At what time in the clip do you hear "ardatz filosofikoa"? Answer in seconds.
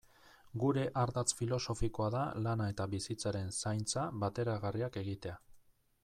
1.01-2.07